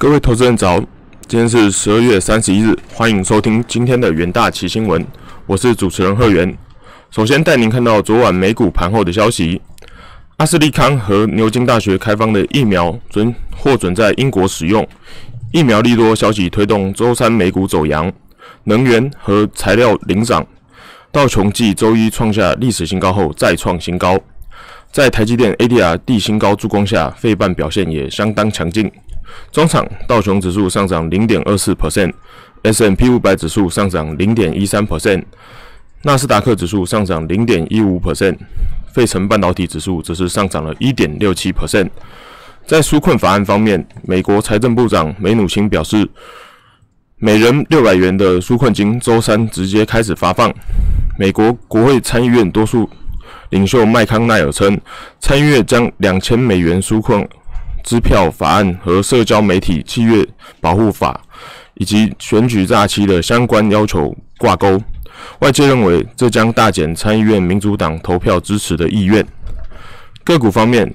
[0.00, 0.78] 各位投资人早，
[1.26, 5.04] 今天是十二月三十一日，欢迎收听今天的元大奇新闻，
[5.44, 6.56] 我是主持人贺元。
[7.10, 9.60] 首先带您看到昨晚美股盘后的消息，
[10.36, 14.86] 阿斯利康和牛津大学开放的疫苗准获准在英国使用，
[15.52, 18.12] 疫苗利多消息推动周三美股走阳，
[18.62, 20.46] 能源和材料领涨，
[21.10, 24.16] 道琼继周一创下历史新高后再创新高。
[24.92, 28.88] 在台积电 ADR 地新高助攻下，费半表现也相当强劲。
[29.50, 35.24] 中场道琼指数上涨零点二四 percent，S M P 五百指数上涨零点一三 percent，
[36.02, 38.36] 纳斯达克指数上涨零点一五 percent，
[38.92, 41.88] 费城半导体指数则是上涨了一点六七 percent。
[42.66, 46.08] 在纾困法案方面，美国财政部长梅努钦表示，
[47.16, 50.52] 每人六百元的纾困金周三直接开始发放。
[51.18, 52.88] 美国国会参议院多数。
[53.50, 54.78] 领袖麦康奈尔称，
[55.20, 57.26] 参议院将两千美元纾困
[57.88, 60.22] 支票法案和社交媒体契约
[60.60, 61.18] 保护法
[61.76, 64.78] 以及选举诈欺的相关要求挂钩。
[65.38, 69.26] 外界认为，这将大减参议院民主党投票支持的意愿。
[70.22, 70.94] 个股方面，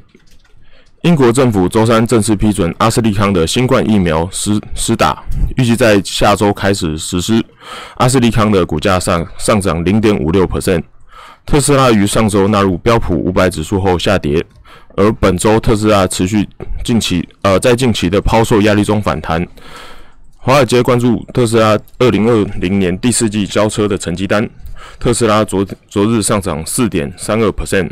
[1.02, 5.23] 英国政府周三正式批准阿斯利康的新冠疫苗施施打，
[5.58, 7.44] 预计在下周开始实施。
[7.95, 10.83] 阿斯利康的股价上上涨零点五六 percent。
[11.44, 14.45] 特斯拉于上周纳入标普五百指数后下跌，
[14.95, 16.47] 而本周特斯拉持续
[16.83, 19.45] 近期呃在近期的抛售压力中反弹。
[20.38, 24.47] 华尔街关注特斯拉二零二零年第四季交车的成绩单，
[24.99, 27.89] 特斯拉昨昨日上涨四点三二 percent。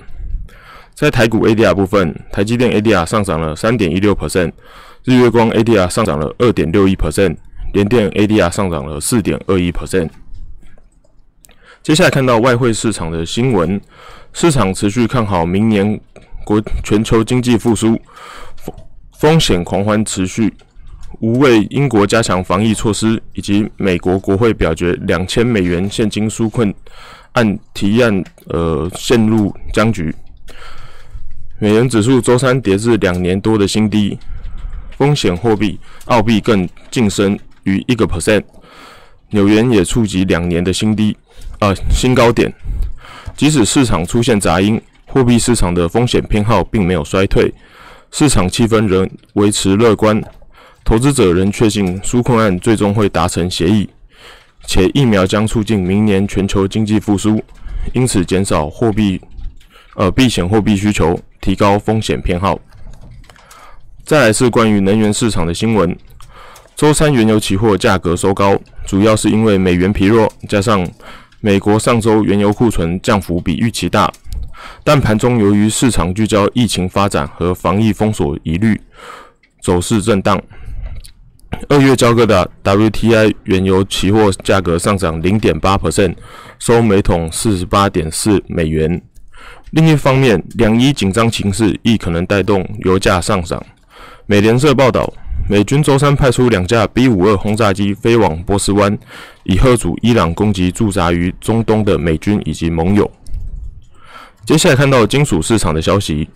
[0.94, 4.52] 在台股 ADR 部分，台积电 ADR 上涨了三点一六 percent，
[5.06, 7.38] 日月光 ADR 上涨了二点六一 percent，
[7.74, 10.10] 联电 ADR 上涨了四点二一 percent。
[11.82, 13.80] 接下来看到外汇市场的新闻，
[14.34, 16.00] 市场持续看好明年
[16.46, 18.00] 国全球经济复苏，
[18.56, 18.76] 风
[19.20, 20.54] 风险狂欢持续，
[21.20, 26.74] 无畏英国加强防疫措施，以及美国国会表决两千美元现金纾困
[27.34, 30.14] 案提案，呃陷入僵局。
[31.60, 34.18] 美元指数周三跌至两年多的新低，
[34.98, 38.44] 风险货币澳币更晋升逾一个 percent，
[39.30, 41.16] 纽元也触及两年的新低。
[41.60, 42.52] 呃，新高点。
[43.38, 44.82] 即使市场出现杂音，
[45.14, 47.54] 货币市场的风险偏好并没有衰退，
[48.12, 50.24] 市场气氛仍维持乐观。
[50.86, 53.90] 投资者仍确信纾困案最终会达成协议，
[54.66, 57.44] 且疫苗将促进明年全球经济复苏，
[57.94, 59.20] 因此减少货币
[59.96, 62.58] 呃避险货币需求，提高风险偏好。
[64.06, 65.94] 再来是关于能源市场的新闻。
[66.74, 70.88] 周三原油期货价格收高，主要是因为美元疲弱，加上
[71.42, 74.12] 美国上周原油库存降幅比预期大，
[74.84, 78.80] 但盘中由于市场聚焦疫情发展和防疫封锁疑虑，
[79.62, 80.42] 走势震荡。
[81.70, 86.16] 二月交割的 WTI 原油期货价格上涨零点八 percent，
[86.60, 89.02] 收每桶四十八点四美元。
[89.72, 93.64] 另一方面，两伊紧张情势亦可能带动油价上涨。
[94.26, 95.14] 美联社报道。
[95.50, 98.98] 美军周三派出两架 B 五二轰炸机飞往波斯湾，
[99.44, 103.10] 以贺阻伊朗攻击驻扎于中东的美军以及盟友。
[104.46, 106.28] 接下来看到金属市场的消息，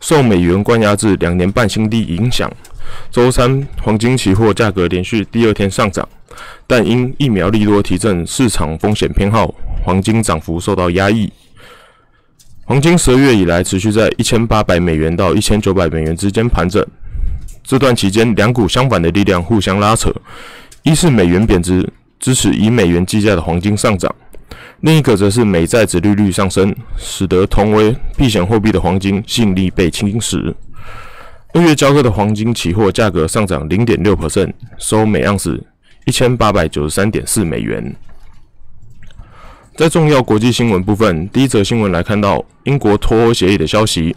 [0.00, 2.50] 受美元关押至两年半新低影响，
[3.10, 6.08] 周三黄金期货价格连续第二天上涨，
[6.66, 9.52] 但因疫苗利多提振市场风险偏好，
[9.84, 11.30] 黄金涨幅受到压抑。
[12.64, 16.86] 黄金十月以来持续在一千八百美元到一千九百美元之间盘整。
[17.64, 20.14] 这段期间，两股相反的力量互相拉扯：
[20.84, 24.08] 一是美元贬值，支持以美元计价的黄金上涨；
[24.80, 30.54] 另一个则是美债殖利率上升，使得同为避险货币的黄金吸引力被侵蚀。
[31.52, 35.62] 二月交割的黄金期货价格上涨零点六 percent，收每盎司
[36.06, 37.94] 一千八百九十三点四美元。
[39.76, 44.16] 在重要国际新闻部分，第一则新闻来看到英国脱欧协议的消息。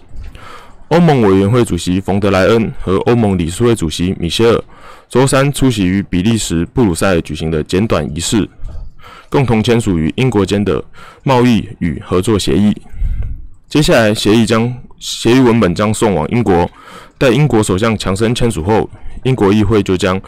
[0.89, 4.63] 欧盟委员会主席冯德莱恩和欧盟理事会主席米歇尔
[5.09, 8.47] 周三出席于比利时布鲁塞尔举行的简短仪式，
[9.33, 10.83] 共同签署与英国间的
[11.23, 12.71] 贸易与合作协议。
[13.67, 16.69] 接下来，协议将协议文本将送往英国，
[17.17, 18.87] 待英国首相强生签署后，
[19.23, 20.21] 英国议会就将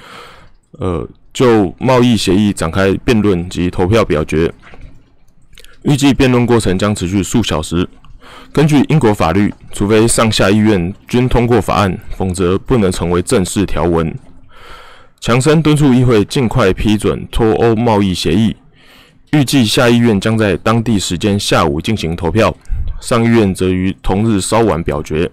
[0.79, 4.51] 呃就贸易协议展开辩论及投票表决。
[5.83, 7.87] 预计辩论过程将持续数小时。
[8.51, 14.11] 根据英国法律，除非上下议院均通过法案，否则不能成为正式条文。
[15.19, 18.55] 强森敦促议会尽快批准脱欧贸易协议，
[19.35, 22.55] 预计下议院将在当地时间下午进行投票，
[23.01, 25.29] 上议院则于同日稍晚表决，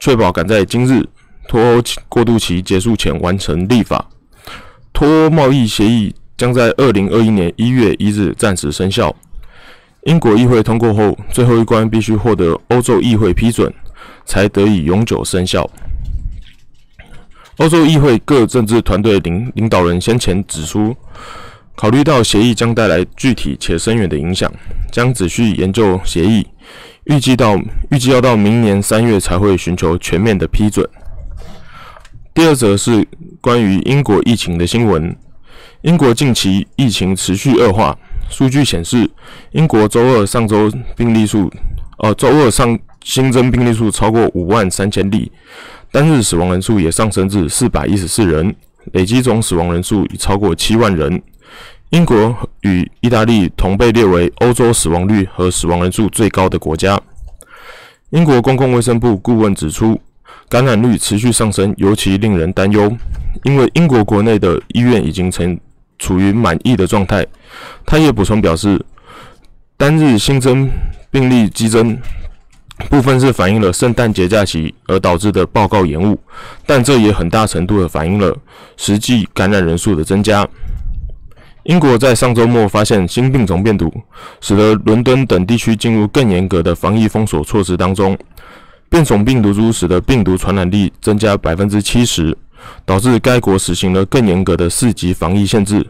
[0.00, 1.06] 确保赶在今日
[1.46, 4.08] 脱欧过渡期结束前完成立法。
[4.90, 9.14] 脱欧贸易协议将在二零二一年一月一日暂时生效。
[10.04, 13.70] 英国议会通过后，最后一关必须获得欧洲议会批准，
[14.24, 15.68] 才得以永久生效。
[17.58, 20.96] 欧洲议会各政治团队领领导人先前指出，
[21.76, 24.50] 考虑到协议将带来具体且深远的影响，
[24.90, 26.46] 将只需研究协议，
[27.04, 27.54] 预计到
[27.90, 30.88] 预计要到明年三月才会寻求全面的批准。
[32.32, 33.06] 第二则是
[33.42, 35.14] 关于英国疫情的新闻，
[35.82, 37.96] 英国近期疫情持续恶化。
[38.30, 39.08] 数据显示，
[39.52, 41.52] 英国周二上周病例数，
[41.98, 45.30] 呃，周二上新增病例数超过五万三千例，
[45.92, 48.56] 单日死亡人数也上升至四百一十四人，
[48.92, 51.22] 累计总死亡人数已超过七万人。
[51.90, 57.00] 英国与意大利同被列为欧洲死亡率和死亡人数最高的国家。
[58.10, 60.00] 英国公共卫生部顾问指出，
[60.48, 62.94] 感染率持续上升，尤其令人担忧，
[63.44, 65.58] 因为英国国内的医院已经成。
[65.98, 67.26] 处于满意的状态。
[67.86, 68.78] 他也补充表示，
[69.78, 70.68] 单日新增
[71.10, 71.96] 病例激增，
[72.90, 76.20] 部分是反映了圣诞节假期而导致的报告延误，
[76.66, 78.36] 但这也很大程度的反映了
[78.76, 80.46] 实际感染人数的增加。
[81.66, 83.92] 英国在上周末发现新病种变毒，
[84.40, 88.16] 使得伦敦等地区进入更严格的防疫封锁措施当中。
[88.88, 92.36] 变种病毒株使得病毒传染力增加百分之七十。
[92.84, 95.86] 导致该国实行了更严格的四级防疫限制。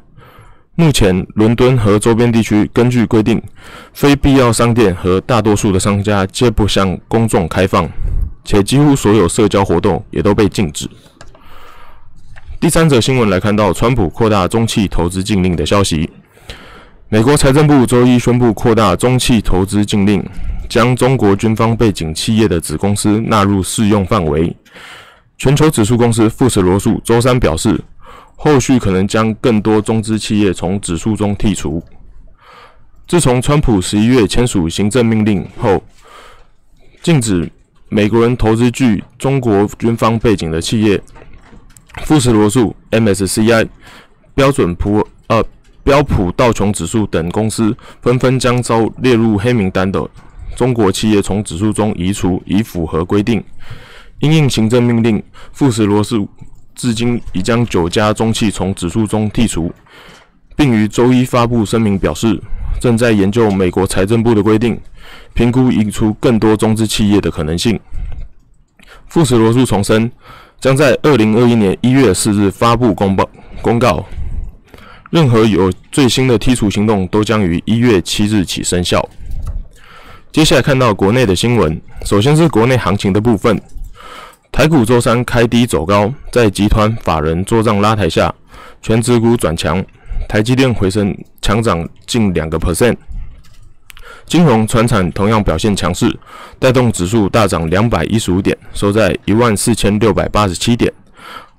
[0.75, 3.40] 目前，伦敦和周边地区根据规定，
[3.94, 7.88] 非必要商店和大多数的商家皆不向公众开放，
[8.44, 10.87] 且几乎所有社交活动也都被禁止。
[12.58, 16.08] 第三则新闻来看到，川普扩大中企投资禁令的消息。
[17.10, 20.24] 美国财政部周一宣布扩大中企投资禁令，
[20.66, 24.56] 将中国军方背景企业的子公司纳入适用范围。
[25.36, 27.78] 全球指数公司富时罗素周三表示，
[28.36, 31.82] 后续可能将更多中资企业从指数中剔除。
[33.06, 35.84] 自从川普十一月签署行政命令后，
[37.02, 37.48] 禁止
[37.90, 41.00] 美国人投资具中国军方背景的企业，
[42.06, 43.68] 富时罗素、MSCI、
[44.32, 45.44] 标准普呃
[45.82, 50.08] 标普道琼指数等公司纷纷将遭列入黑名单的
[50.54, 53.42] 中国企业从指数中移除，以符合规定。
[54.20, 55.20] 因应行政命令，
[55.52, 56.28] 富时罗素
[56.76, 59.72] 至今已将九家中企从指数中剔除，
[60.54, 62.40] 并于周一发布声明表示，
[62.80, 64.80] 正在研究美国财政部的规定，
[65.34, 67.80] 评估移出更多中资企业的可能性。
[69.08, 70.10] 富时罗素重申，
[70.60, 73.28] 将在二零二一年一月四日发布公报
[73.60, 74.04] 公告，
[75.10, 79.06] 任何有最新的剔除行动都将于一月七日起生效。
[80.32, 83.60] 接下来看到国内的新闻，首先是国内行情的部分。
[84.50, 88.34] 台股周三开低走高，在集团法人做账拉抬下，
[88.80, 89.84] 全指股转强，
[90.28, 92.96] 台积电回升强涨近两个 percent，
[94.26, 96.12] 金融、船产同样表现强势，
[96.58, 100.93] 带动指数大涨两百一十五点，收在一万四千六百八十七点。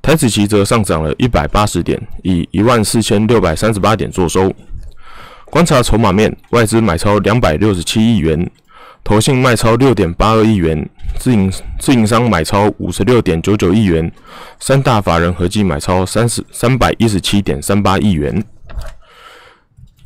[0.02, 4.54] 台指期则上涨了一百八十点，以一万四千六百三十八点作收。
[5.46, 8.50] 观察筹码面，外资买超两百六十七亿元。
[9.04, 14.12] 投信卖超六点八二亿元，自营自营商买超五十六点九九亿元，
[14.60, 18.44] 三大法人合计买超三十三百一十七点三八亿元。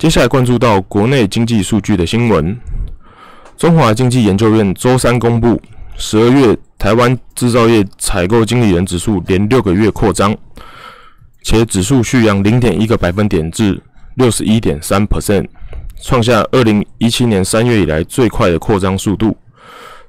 [0.02, 2.58] 接下来关注到国内经济数据的新闻，
[3.56, 5.62] 中华经济研究院周三公布，
[5.96, 10.36] 十二月台湾制造业采购经理人指数连六个月扩张，
[11.44, 13.80] 且指数续扬零点一个百分点至
[14.16, 15.46] 六十一点三 percent。
[16.02, 19.38] 创下二零一七年三月以来最快的扩张速度，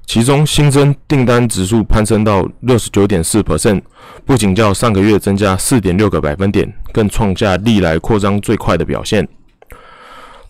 [0.06, 3.82] 其中新增订单指数攀升到六十九点四 percent，
[4.24, 9.28] 不仅较上个月增加四点六个百分点，更创下历来扩张最快的表现。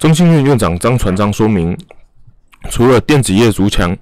[0.03, 1.79] 中信院院长张传章说明，
[2.71, 3.97] 除了电子业逐强，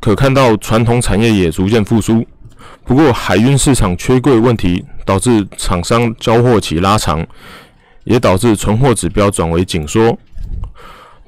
[0.00, 2.26] 可看到传统产业也逐渐复苏。
[2.84, 7.24] 不过，海运市场缺柜问题导致厂商交货期拉长。
[8.02, 10.18] 也导致存货指标转为紧缩。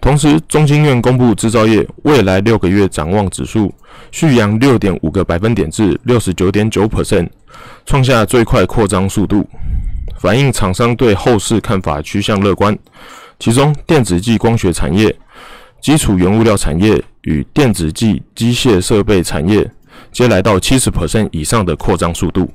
[0.01, 3.73] 同时，中经院公布制造业未来六个月展望指数，
[4.11, 7.29] 续扬六点五个百分点至六十九点九 percent，
[7.87, 9.49] 创下最快扩张速度，
[10.19, 12.77] 反映厂商对后市看法趋向乐观。
[13.39, 15.15] 其中，电子及光学产业、
[15.81, 19.71] 基础原物料产业与电子及机械设备产业，
[20.13, 22.51] 皆来到七十 percent 以上的扩张速度。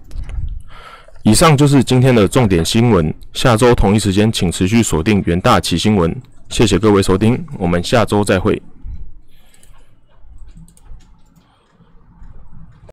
[1.24, 3.13] 以上就是今天的重点新闻。
[3.33, 6.15] 下周同一时间，请持续锁定元大旗新闻。
[6.48, 8.59] 谢谢各位收听，我们下周再会。